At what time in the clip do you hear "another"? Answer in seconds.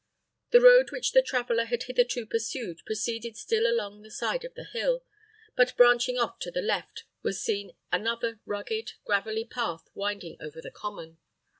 7.91-8.39